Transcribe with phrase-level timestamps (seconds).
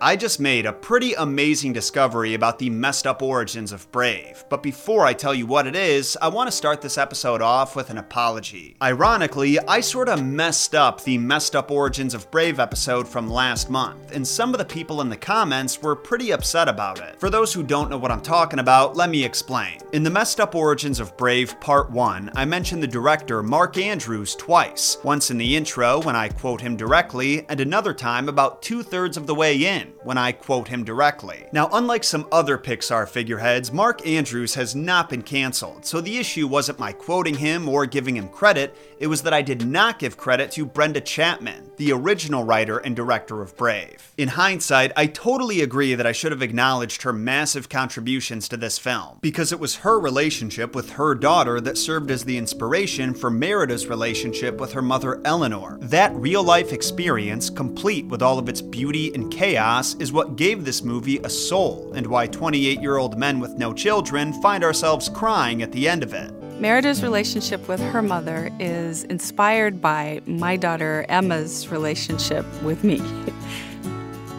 [0.00, 4.62] I just made a pretty amazing discovery about the messed up origins of Brave, but
[4.62, 7.90] before I tell you what it is, I want to start this episode off with
[7.90, 8.76] an apology.
[8.80, 14.14] Ironically, I sorta messed up the messed up origins of Brave episode from last month,
[14.14, 17.18] and some of the people in the comments were pretty upset about it.
[17.18, 19.80] For those who don't know what I'm talking about, let me explain.
[19.92, 24.36] In the messed up origins of Brave Part 1, I mentioned the director Mark Andrews
[24.36, 28.84] twice, once in the intro when I quote him directly, and another time about two
[28.84, 31.46] thirds of the way in when I quote him directly.
[31.52, 36.46] Now, unlike some other Pixar figureheads, Mark Andrews has not been cancelled, so the issue
[36.46, 40.16] wasn't my quoting him or giving him credit, it was that I did not give
[40.16, 44.12] credit to Brenda Chapman, the original writer and director of Brave.
[44.16, 48.78] In hindsight, I totally agree that I should have acknowledged her massive contributions to this
[48.78, 53.30] film, because it was her relationship with her daughter that served as the inspiration for
[53.30, 55.78] Merida's relationship with her mother Eleanor.
[55.80, 60.64] That real life experience, complete with all of its beauty and chaos, is what gave
[60.64, 65.08] this movie a soul, and why 28 year old men with no children find ourselves
[65.08, 66.32] crying at the end of it.
[66.60, 73.00] Merida's relationship with her mother is inspired by my daughter Emma's relationship with me.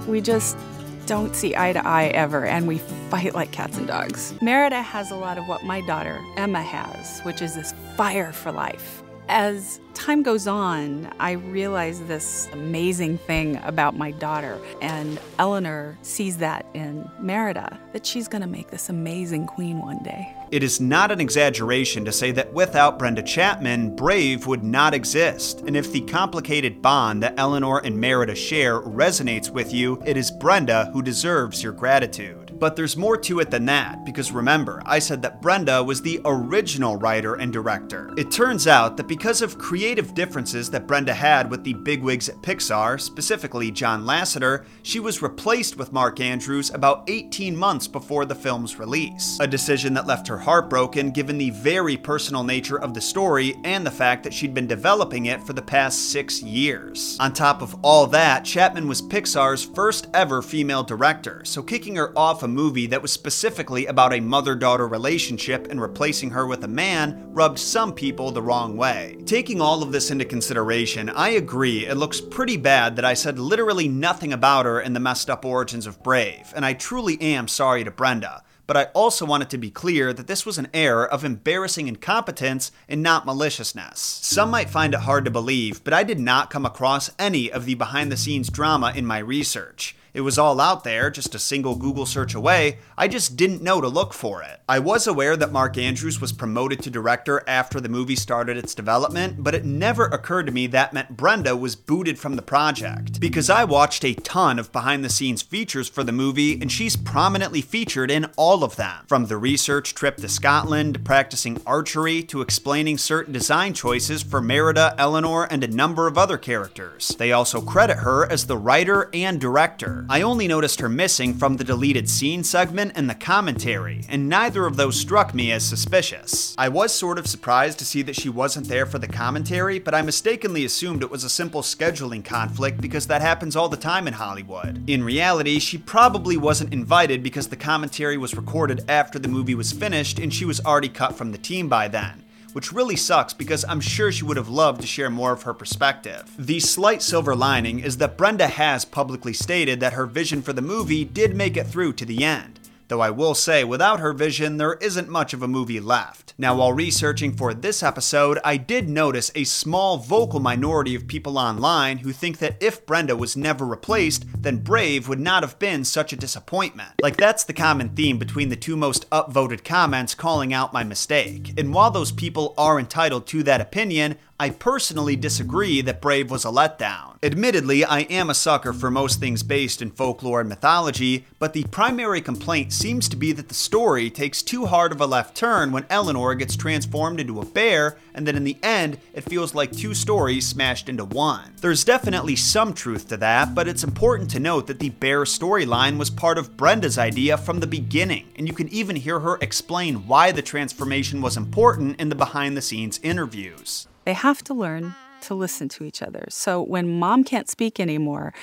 [0.08, 0.58] we just
[1.06, 2.78] don't see eye to eye ever, and we
[3.10, 4.34] fight like cats and dogs.
[4.42, 8.52] Merida has a lot of what my daughter Emma has, which is this fire for
[8.52, 9.02] life.
[9.32, 16.38] As time goes on, I realize this amazing thing about my daughter, and Eleanor sees
[16.38, 20.36] that in Merida, that she's gonna make this amazing queen one day.
[20.50, 25.62] It is not an exaggeration to say that without Brenda Chapman, Brave would not exist.
[25.68, 30.32] And if the complicated bond that Eleanor and Merida share resonates with you, it is
[30.32, 32.49] Brenda who deserves your gratitude.
[32.60, 36.20] But there's more to it than that, because remember, I said that Brenda was the
[36.26, 38.14] original writer and director.
[38.18, 42.42] It turns out that because of creative differences that Brenda had with the bigwigs at
[42.42, 48.36] Pixar, specifically John Lasseter, she was replaced with Mark Andrews about 18 months before the
[48.36, 49.38] film's release.
[49.40, 53.86] A decision that left her heartbroken given the very personal nature of the story and
[53.86, 57.16] the fact that she'd been developing it for the past six years.
[57.20, 62.18] On top of all that, Chapman was Pixar's first ever female director, so kicking her
[62.18, 66.68] off movie that was specifically about a mother daughter relationship and replacing her with a
[66.68, 69.18] man rubbed some people the wrong way.
[69.26, 73.40] Taking all of this into consideration, I agree it looks pretty bad that I said
[73.40, 77.48] literally nothing about her in the messed up origins of Brave, and I truly am
[77.48, 81.04] sorry to Brenda but I also wanted to be clear that this was an error
[81.04, 84.00] of embarrassing incompetence and not maliciousness.
[84.00, 87.66] Some might find it hard to believe, but I did not come across any of
[87.66, 89.96] the behind the scenes drama in my research.
[90.20, 92.80] It was all out there, just a single Google search away.
[92.98, 94.60] I just didn't know to look for it.
[94.68, 98.76] I was aware that Mark Andrews was promoted to director after the movie started its
[98.76, 103.22] development, but it never occurred to me that meant Brenda was booted from the project.
[103.22, 106.98] Because I watched a ton of behind the scenes features for the movie, and she's
[106.98, 109.06] prominently featured in all of them.
[109.08, 114.96] From the research trip to Scotland, practicing archery, to explaining certain design choices for Merida,
[114.98, 117.16] Eleanor, and a number of other characters.
[117.18, 120.08] They also credit her as the writer and director.
[120.12, 124.66] I only noticed her missing from the deleted scene segment and the commentary, and neither
[124.66, 126.56] of those struck me as suspicious.
[126.58, 129.94] I was sort of surprised to see that she wasn't there for the commentary, but
[129.94, 134.08] I mistakenly assumed it was a simple scheduling conflict because that happens all the time
[134.08, 134.90] in Hollywood.
[134.90, 139.72] In reality, she probably wasn't invited because the commentary was recorded after the movie was
[139.72, 142.24] finished and she was already cut from the team by then
[142.54, 145.54] which really sucks because I'm sure she would have loved to share more of her
[145.54, 146.34] perspective.
[146.38, 150.62] The slight silver lining is that Brenda has publicly stated that her vision for the
[150.62, 152.59] movie did make it through to the end.
[152.90, 156.34] Though I will say, without her vision, there isn't much of a movie left.
[156.40, 161.38] Now, while researching for this episode, I did notice a small vocal minority of people
[161.38, 165.86] online who think that if Brenda was never replaced, then Brave would not have been
[165.86, 166.94] such a disappointment.
[167.00, 171.54] Like, that's the common theme between the two most upvoted comments calling out my mistake.
[171.60, 176.46] And while those people are entitled to that opinion, I personally disagree that Brave was
[176.46, 177.18] a letdown.
[177.22, 181.66] Admittedly, I am a sucker for most things based in folklore and mythology, but the
[181.66, 185.74] primary complaint seems to be that the story takes too hard of a left turn
[185.74, 189.72] when Eleanor gets transformed into a bear, and then in the end, it feels like
[189.72, 191.54] two stories smashed into one.
[191.60, 195.98] There's definitely some truth to that, but it's important to note that the bear storyline
[195.98, 200.08] was part of Brenda's idea from the beginning, and you can even hear her explain
[200.08, 203.88] why the transformation was important in the behind the scenes interviews.
[204.06, 206.26] They have to learn to listen to each other.
[206.30, 208.34] So when mom can't speak anymore,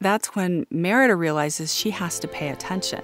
[0.00, 3.02] that's when Merida realizes she has to pay attention.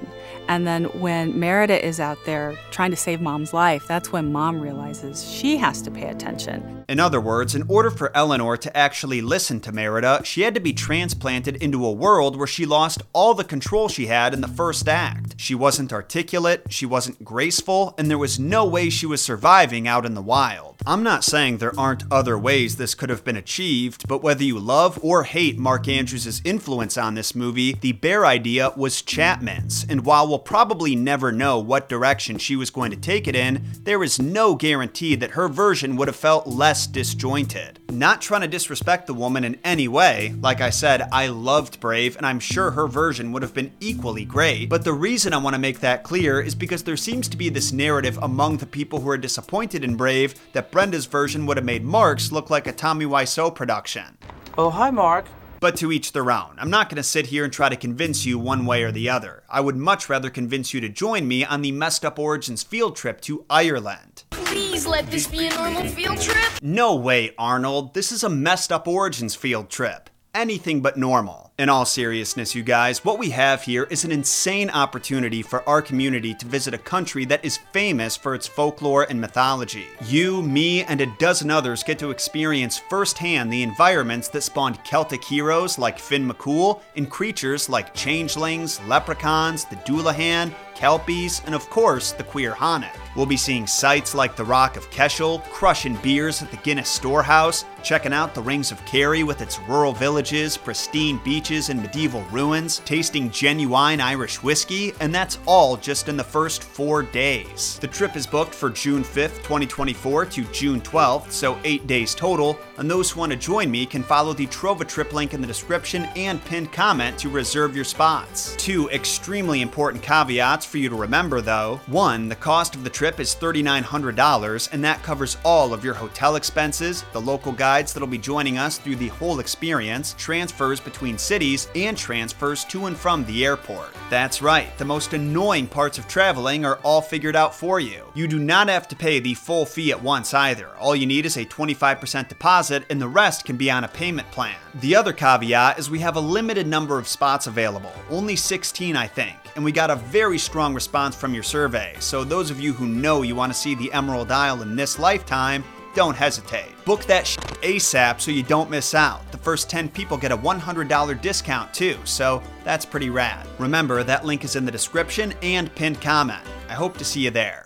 [0.49, 4.61] And then when Merida is out there trying to save mom's life, that's when mom
[4.61, 6.76] realizes she has to pay attention.
[6.89, 10.61] In other words, in order for Eleanor to actually listen to Merida, she had to
[10.61, 14.47] be transplanted into a world where she lost all the control she had in the
[14.47, 15.35] first act.
[15.37, 20.07] She wasn't articulate, she wasn't graceful, and there was no way she was surviving out
[20.07, 20.77] in the wild.
[20.87, 24.61] I'm not saying there aren't other ways this could have been achieved, but whether you
[24.61, 30.05] love or hate Mark Andrews' influence on this movie, the bear idea was Chapman's, and
[30.05, 34.05] while we'll probably never know what direction she was going to take it in, there
[34.05, 37.79] is no guarantee that her version would have felt less disjointed.
[37.89, 42.17] Not trying to disrespect the woman in any way, like I said, I loved Brave,
[42.17, 45.55] and I'm sure her version would have been equally great, but the reason I want
[45.55, 49.01] to make that clear is because there seems to be this narrative among the people
[49.01, 52.73] who are disappointed in Brave that Brenda's version would have made Mark's look like a
[52.73, 54.19] Tommy Wiseau production.
[54.59, 55.27] Oh, hi, Mark.
[55.61, 56.57] But to each their own.
[56.59, 59.09] I'm not going to sit here and try to convince you one way or the
[59.09, 59.43] other.
[59.49, 62.97] I would much rather convince you to join me on the Messed Up Origins field
[62.97, 64.25] trip to Ireland.
[64.31, 66.63] Please let this be a normal field trip.
[66.63, 67.95] No way, Arnold.
[67.95, 71.51] This is a Messed Up Origins field trip anything but normal.
[71.59, 75.81] In all seriousness, you guys, what we have here is an insane opportunity for our
[75.81, 79.87] community to visit a country that is famous for its folklore and mythology.
[80.05, 85.25] You, me, and a dozen others get to experience firsthand the environments that spawned Celtic
[85.25, 92.13] heroes like Finn McCool and creatures like changelings, leprechauns, the Dullahan, Kelpies, and of course,
[92.13, 92.95] the Cuirehannig.
[93.17, 97.65] We'll be seeing sights like the Rock of Cashel, crushing beers at the Guinness Storehouse,
[97.83, 102.81] checking out the Rings of Kerry with its rural villages, pristine beaches, and medieval ruins,
[102.85, 107.79] tasting genuine Irish whiskey, and that's all just in the first four days.
[107.81, 112.59] The trip is booked for June 5th, 2024 to June 12th, so eight days total,
[112.77, 116.05] and those who want to join me can follow the TrovaTrip link in the description
[116.17, 118.55] and pinned comment to reserve your spots.
[118.57, 121.81] Two extremely important caveats for you to remember though.
[121.87, 126.37] One, the cost of the trip is $3,900, and that covers all of your hotel
[126.37, 131.69] expenses, the local guides that'll be joining us through the whole experience, transfers between cities,
[131.75, 133.95] and transfers to and from the airport.
[134.11, 138.05] That's right, the most annoying parts of traveling are all figured out for you.
[138.15, 140.69] You do not have to pay the full fee at once either.
[140.79, 144.31] All you need is a 25% deposit, and the rest can be on a payment
[144.31, 144.57] plan.
[144.75, 149.07] The other caveat is we have a limited number of spots available, only 16, I
[149.07, 151.95] think and we got a very strong response from your survey.
[151.99, 154.99] So, those of you who know you want to see the Emerald Isle in this
[154.99, 155.63] lifetime,
[155.95, 156.73] don't hesitate.
[156.87, 159.31] Book that sh- ASAP so you don't miss out.
[159.33, 163.47] The first 10 people get a $100 discount too, so that's pretty rad.
[163.59, 166.43] Remember, that link is in the description and pinned comment.
[166.71, 167.66] I hope to see you there.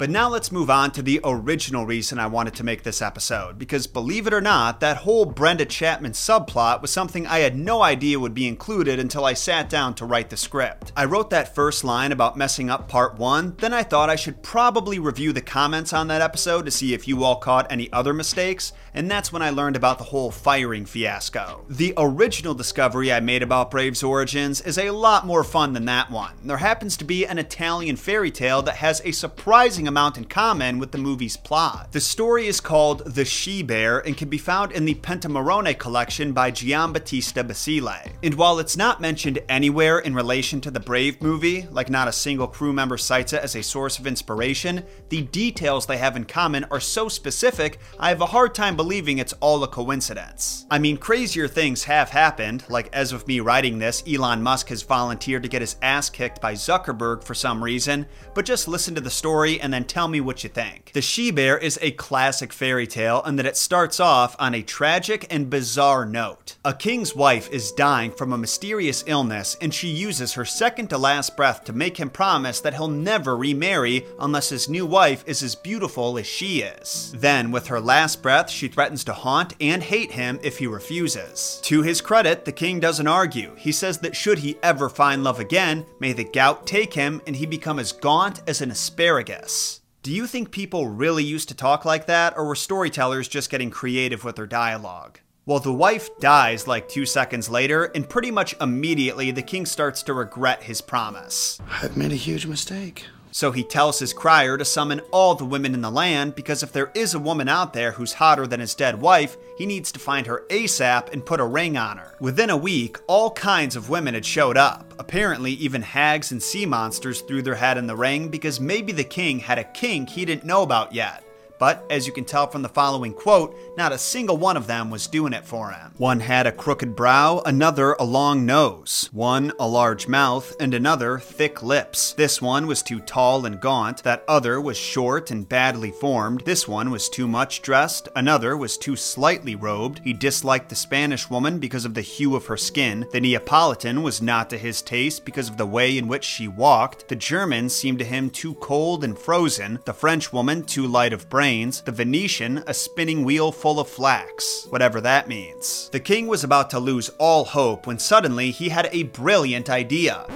[0.00, 3.58] But now let's move on to the original reason I wanted to make this episode,
[3.58, 7.82] because believe it or not, that whole Brenda Chapman subplot was something I had no
[7.82, 10.90] idea would be included until I sat down to write the script.
[10.96, 14.42] I wrote that first line about messing up part one, then I thought I should
[14.42, 18.14] probably review the comments on that episode to see if you all caught any other
[18.14, 21.64] mistakes, and that's when I learned about the whole firing fiasco.
[21.68, 26.10] The original discovery I made about Brave's origins is a lot more fun than that
[26.10, 26.34] one.
[26.44, 30.78] There happens to be an Italian fairy tale that has a surprising amount in common
[30.78, 31.92] with the movie's plot.
[31.92, 36.32] The story is called The She Bear and can be found in the Pentamerone collection
[36.32, 38.10] by Giambattista Basile.
[38.22, 42.12] And while it's not mentioned anywhere in relation to the Brave movie, like not a
[42.12, 46.24] single crew member cites it as a source of inspiration, the details they have in
[46.24, 50.64] common are so specific, I have a hard time believing it's all a coincidence.
[50.70, 54.80] I mean, crazier things have happened, like as of me writing this, Elon Musk has
[54.80, 59.02] volunteered to get his ass kicked by Zuckerberg for some reason, but just listen to
[59.02, 60.92] the story and then tell me what you think.
[60.94, 64.62] The She Bear is a classic fairy tale in that it starts off on a
[64.62, 66.56] tragic and bizarre note.
[66.64, 70.96] A king's wife is dying from a mysterious illness, and she uses her second to
[70.96, 75.42] last breath to make him promise that he'll never remarry unless his new wife is
[75.42, 77.12] as beautiful as she is.
[77.18, 81.60] Then, with her last breath, she threatens to haunt and hate him if he refuses.
[81.64, 83.54] To his credit, the king doesn't argue.
[83.56, 87.36] He says that should he ever find love again, may the gout take him and
[87.36, 89.80] he become as gaunt as an asparagus.
[90.02, 93.70] Do you think people really used to talk like that, or were storytellers just getting
[93.70, 95.20] creative with their dialogue?
[95.44, 100.02] Well, the wife dies like two seconds later, and pretty much immediately the king starts
[100.04, 101.60] to regret his promise.
[101.82, 103.06] I've made a huge mistake.
[103.40, 106.72] So he tells his crier to summon all the women in the land because if
[106.72, 109.98] there is a woman out there who's hotter than his dead wife, he needs to
[109.98, 112.14] find her ASAP and put a ring on her.
[112.20, 114.92] Within a week, all kinds of women had showed up.
[114.98, 119.02] Apparently, even hags and sea monsters threw their hat in the ring because maybe the
[119.02, 121.24] king had a kink he didn't know about yet.
[121.60, 124.90] But as you can tell from the following quote, not a single one of them
[124.90, 125.92] was doing it for him.
[125.98, 131.18] One had a crooked brow, another a long nose, one a large mouth, and another
[131.18, 132.14] thick lips.
[132.14, 136.66] This one was too tall and gaunt, that other was short and badly formed, this
[136.66, 140.00] one was too much dressed, another was too slightly robed.
[140.02, 144.22] He disliked the Spanish woman because of the hue of her skin, the Neapolitan was
[144.22, 147.98] not to his taste because of the way in which she walked, the German seemed
[147.98, 152.62] to him too cold and frozen, the French woman too light of brains, the Venetian
[152.68, 155.88] a spinning wheel full of flax, whatever that means.
[155.90, 160.26] The king was about to lose all hope when suddenly he had a brilliant idea.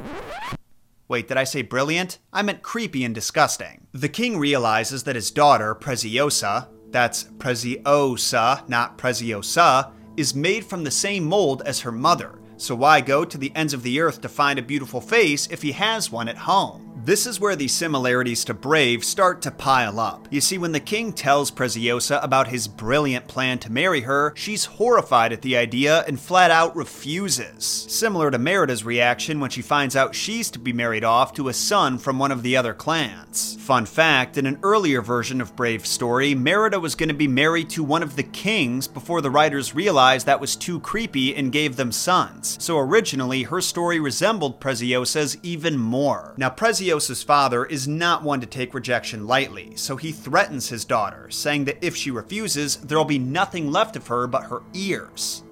[1.07, 2.19] Wait, did I say brilliant?
[2.33, 3.87] I meant creepy and disgusting.
[3.93, 10.91] The king realizes that his daughter, Preziosa, that's Preziosa, not Preziosa, is made from the
[10.91, 12.41] same mold as her mother.
[12.57, 15.63] So why go to the ends of the earth to find a beautiful face if
[15.63, 16.84] he has one at home?
[17.05, 20.27] This is where the similarities to Brave start to pile up.
[20.31, 24.65] You see, when the king tells Preziosa about his brilliant plan to marry her, she's
[24.65, 27.63] horrified at the idea and flat out refuses.
[27.63, 31.53] Similar to Merida's reaction when she finds out she's to be married off to a
[31.53, 33.57] son from one of the other clans.
[33.61, 37.69] Fun fact in an earlier version of Brave's story, Merida was going to be married
[37.71, 41.77] to one of the kings before the writers realized that was too creepy and gave
[41.77, 42.57] them sons.
[42.65, 46.33] So originally, her story resembled Preziosa's even more.
[46.39, 50.85] Now, Preziosa Preziosa's father is not one to take rejection lightly, so he threatens his
[50.85, 55.43] daughter, saying that if she refuses, there'll be nothing left of her but her ears.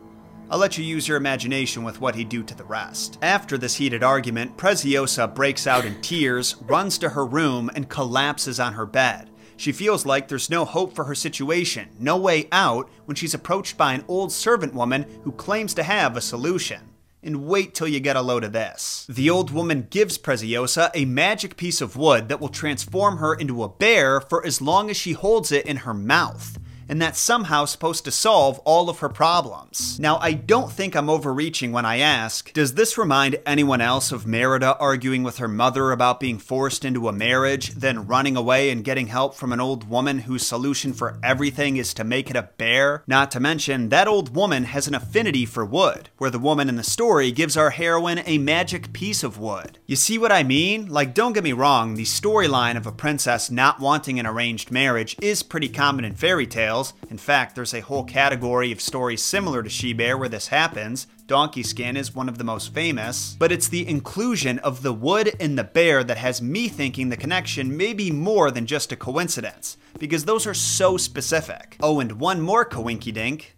[0.49, 3.18] I'll let you use your imagination with what he'd do to the rest.
[3.22, 8.61] After this heated argument, Preziosa breaks out in tears, runs to her room, and collapses
[8.61, 9.28] on her bed.
[9.56, 13.76] She feels like there's no hope for her situation, no way out, when she's approached
[13.76, 16.91] by an old servant woman who claims to have a solution
[17.23, 19.07] and wait till you get a load of this.
[19.09, 23.62] The old woman gives Preziosa a magic piece of wood that will transform her into
[23.62, 26.59] a bear for as long as she holds it in her mouth
[26.89, 29.99] and that's somehow supposed to solve all of her problems.
[29.99, 34.27] Now, I don't think I'm overreaching when I ask, does this remind anyone else of
[34.27, 38.85] Merida arguing with her mother about being forced into a marriage, then running away and
[38.85, 42.49] getting help from an old woman whose solution for everything is to make it a
[42.59, 43.03] bear?
[43.07, 46.77] Not to mention, that old woman has an affinity for wood, where the woman in
[46.77, 49.79] the story gives our heroine a magic piece of wood.
[49.87, 50.89] You see what I mean?
[50.89, 55.17] Like, don't get me wrong, the storyline of a princess not wanting an arranged marriage
[55.21, 56.72] is pretty common in fairy tales
[57.11, 61.07] in fact, there's a whole category of stories similar to She Bear where this happens.
[61.26, 65.35] Donkey Skin is one of the most famous, but it's the inclusion of the wood
[65.38, 68.97] and the bear that has me thinking the connection may be more than just a
[68.97, 71.76] coincidence, because those are so specific.
[71.81, 73.57] Oh, and one more coinky dink.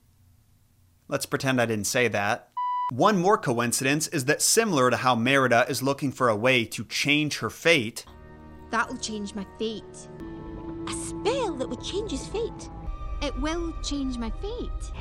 [1.09, 2.51] Let's pretend I didn't say that.
[2.93, 6.85] One more coincidence is that similar to how Merida is looking for a way to
[6.85, 8.05] change her fate,
[8.75, 10.09] That'll change my fate.
[10.89, 12.69] A spell that would change his fate.
[13.25, 14.93] It will change my fate.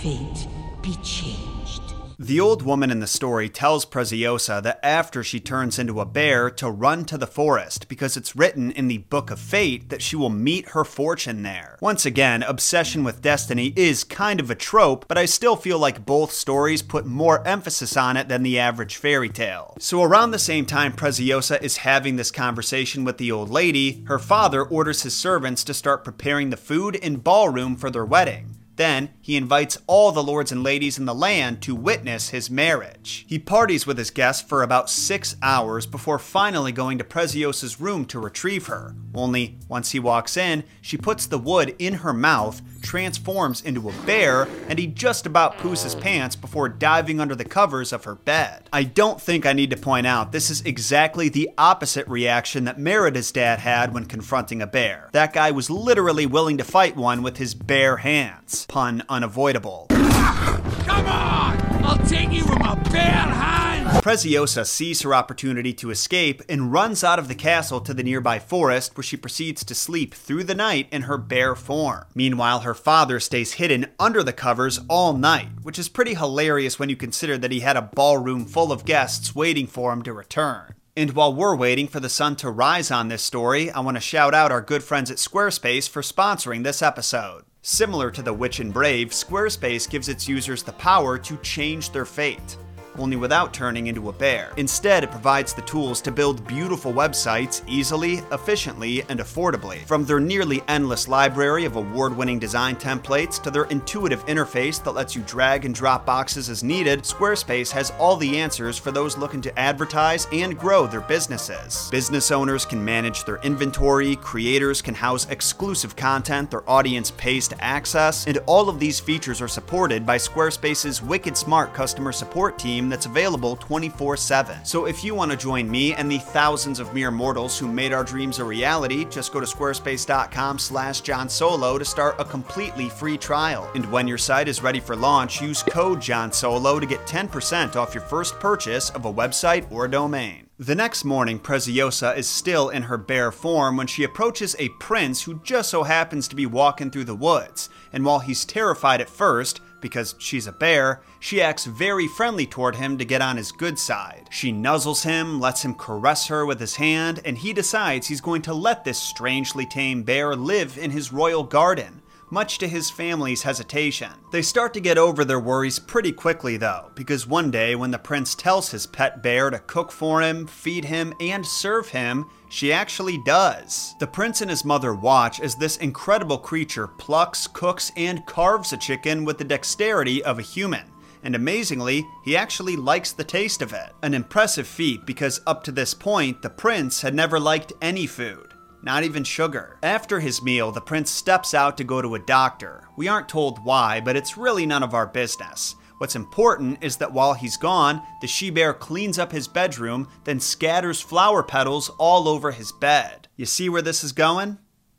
[0.00, 0.46] Fate
[0.80, 2.03] be changed.
[2.18, 6.48] The old woman in the story tells Preziosa that after she turns into a bear
[6.48, 10.14] to run to the forest because it's written in the Book of Fate that she
[10.14, 11.76] will meet her fortune there.
[11.80, 16.06] Once again, obsession with destiny is kind of a trope, but I still feel like
[16.06, 19.76] both stories put more emphasis on it than the average fairy tale.
[19.80, 24.20] So around the same time Preziosa is having this conversation with the old lady, her
[24.20, 28.54] father orders his servants to start preparing the food and ballroom for their wedding.
[28.76, 33.24] Then he invites all the lords and ladies in the land to witness his marriage.
[33.28, 38.04] He parties with his guests for about six hours before finally going to Preziosa's room
[38.06, 38.94] to retrieve her.
[39.14, 43.92] Only, once he walks in, she puts the wood in her mouth, transforms into a
[44.04, 48.16] bear, and he just about poos his pants before diving under the covers of her
[48.16, 48.68] bed.
[48.72, 52.78] I don't think I need to point out this is exactly the opposite reaction that
[52.78, 55.10] Merida's dad had when confronting a bear.
[55.12, 58.63] That guy was literally willing to fight one with his bare hands.
[58.68, 59.86] Pun unavoidable.
[59.90, 61.60] Come on!
[61.84, 63.64] I'll take you with my bare hands!
[64.02, 68.38] Preziosa sees her opportunity to escape and runs out of the castle to the nearby
[68.38, 72.04] forest where she proceeds to sleep through the night in her bear form.
[72.14, 76.88] Meanwhile, her father stays hidden under the covers all night, which is pretty hilarious when
[76.88, 80.74] you consider that he had a ballroom full of guests waiting for him to return.
[80.96, 84.00] And while we're waiting for the sun to rise on this story, I want to
[84.00, 87.44] shout out our good friends at Squarespace for sponsoring this episode.
[87.66, 92.04] Similar to The Witch and Brave, Squarespace gives its users the power to change their
[92.04, 92.58] fate.
[92.98, 94.52] Only without turning into a bear.
[94.56, 99.84] Instead, it provides the tools to build beautiful websites easily, efficiently, and affordably.
[99.86, 104.92] From their nearly endless library of award winning design templates to their intuitive interface that
[104.92, 109.16] lets you drag and drop boxes as needed, Squarespace has all the answers for those
[109.18, 111.88] looking to advertise and grow their businesses.
[111.90, 117.64] Business owners can manage their inventory, creators can house exclusive content their audience pays to
[117.64, 122.83] access, and all of these features are supported by Squarespace's wicked smart customer support team
[122.88, 124.64] that's available 24 7.
[124.64, 127.92] So if you want to join me and the thousands of mere mortals who made
[127.92, 132.88] our dreams a reality, just go to squarespace.com slash Jon Solo to start a completely
[132.88, 133.70] free trial.
[133.74, 137.76] And when your site is ready for launch, use code Jon Solo to get 10%
[137.76, 140.44] off your first purchase of a website or domain.
[140.58, 145.22] The next morning, Preziosa is still in her bear form when she approaches a prince
[145.22, 147.68] who just so happens to be walking through the woods.
[147.92, 152.74] And while he's terrified at first, because she's a bear, she acts very friendly toward
[152.76, 154.26] him to get on his good side.
[154.30, 158.40] She nuzzles him, lets him caress her with his hand, and he decides he's going
[158.42, 162.00] to let this strangely tame bear live in his royal garden
[162.34, 164.10] much to his family's hesitation.
[164.32, 167.98] They start to get over their worries pretty quickly, though, because one day when the
[167.98, 172.72] prince tells his pet bear to cook for him, feed him, and serve him, she
[172.72, 173.94] actually does.
[174.00, 178.76] The prince and his mother watch as this incredible creature plucks, cooks, and carves a
[178.76, 180.90] chicken with the dexterity of a human
[181.22, 183.94] and amazingly, he actually likes the taste of it.
[184.02, 188.53] An impressive feat because up to this point, the prince had never liked any food
[188.84, 189.78] not even sugar.
[189.82, 192.88] After his meal, the prince steps out to go to a doctor.
[192.96, 195.74] We aren't told why, but it's really none of our business.
[195.98, 200.40] What's important is that while he's gone, the she bear cleans up his bedroom, then
[200.40, 203.28] scatters flower petals all over his bed.
[203.36, 204.58] You see where this is going?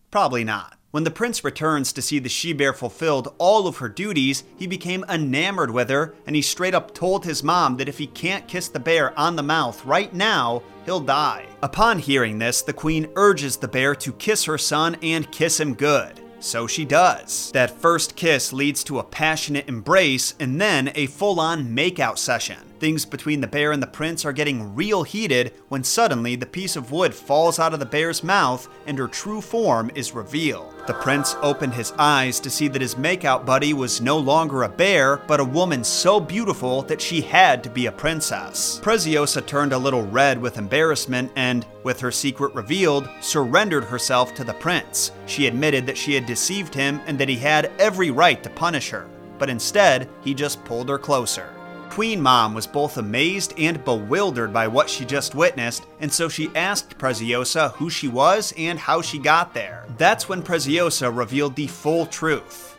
[0.10, 0.75] Probably not.
[0.96, 4.66] When the prince returns to see the she bear fulfilled all of her duties, he
[4.66, 8.48] became enamored with her, and he straight up told his mom that if he can't
[8.48, 11.48] kiss the bear on the mouth right now, he'll die.
[11.62, 15.74] Upon hearing this, the queen urges the bear to kiss her son and kiss him
[15.74, 16.22] good.
[16.40, 17.52] So she does.
[17.52, 22.60] That first kiss leads to a passionate embrace and then a full on makeout session.
[22.86, 26.76] Things between the bear and the prince are getting real heated when suddenly the piece
[26.76, 30.72] of wood falls out of the bear's mouth and her true form is revealed.
[30.86, 34.70] The prince opened his eyes to see that his makeout buddy was no longer a
[34.70, 38.80] bear, but a woman so beautiful that she had to be a princess.
[38.84, 44.44] Preziosa turned a little red with embarrassment and, with her secret revealed, surrendered herself to
[44.44, 45.12] the prince.
[45.26, 48.92] She admitted that she had deceived him and that he had every right to punish
[48.92, 49.08] her.
[49.40, 51.55] But instead, he just pulled her closer.
[51.96, 56.52] Queen Mom was both amazed and bewildered by what she just witnessed, and so she
[56.54, 59.86] asked Preziosa who she was and how she got there.
[59.98, 62.78] That's when Preziosa revealed the full truth.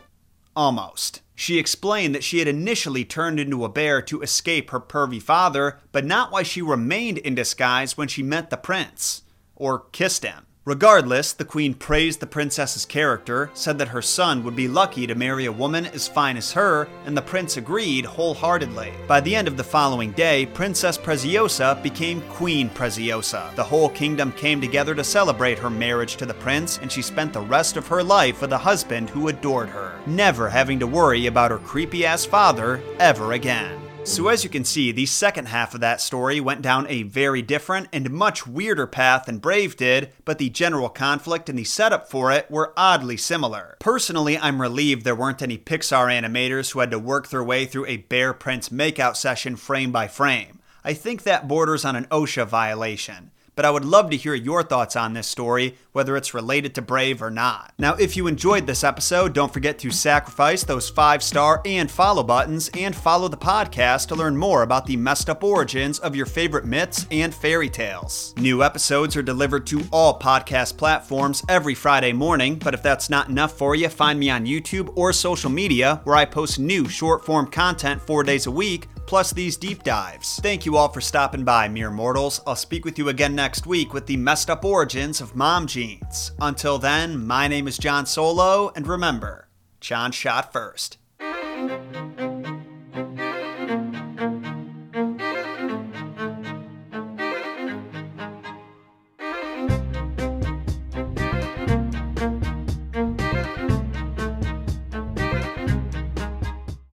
[0.54, 1.22] Almost.
[1.34, 5.80] She explained that she had initially turned into a bear to escape her pervy father,
[5.92, 9.22] but not why she remained in disguise when she met the prince.
[9.54, 10.44] Or kissed him.
[10.66, 15.14] Regardless, the queen praised the princess's character, said that her son would be lucky to
[15.14, 18.92] marry a woman as fine as her, and the prince agreed wholeheartedly.
[19.06, 23.54] By the end of the following day, Princess Preziosa became Queen Preziosa.
[23.54, 27.32] The whole kingdom came together to celebrate her marriage to the prince, and she spent
[27.32, 31.26] the rest of her life with a husband who adored her, never having to worry
[31.26, 33.85] about her creepy ass father ever again.
[34.06, 37.42] So, as you can see, the second half of that story went down a very
[37.42, 42.08] different and much weirder path than Brave did, but the general conflict and the setup
[42.08, 43.76] for it were oddly similar.
[43.80, 47.86] Personally, I'm relieved there weren't any Pixar animators who had to work their way through
[47.86, 50.60] a Bear Prince makeout session frame by frame.
[50.84, 54.62] I think that borders on an OSHA violation but I would love to hear your
[54.62, 57.72] thoughts on this story, whether it's related to Brave or not.
[57.78, 62.22] Now, if you enjoyed this episode, don't forget to sacrifice those five star and follow
[62.22, 66.26] buttons and follow the podcast to learn more about the messed up origins of your
[66.26, 68.34] favorite myths and fairy tales.
[68.36, 73.30] New episodes are delivered to all podcast platforms every Friday morning, but if that's not
[73.30, 77.24] enough for you, find me on YouTube or social media where I post new short
[77.24, 80.38] form content four days a week plus these deep dives.
[80.42, 82.40] Thank you all for stopping by, mere mortals.
[82.46, 86.32] I'll speak with you again next week with the messed up origins of mom jeans.
[86.40, 89.48] Until then, my name is Jon Solo, and remember,
[89.80, 90.98] Jon shot first.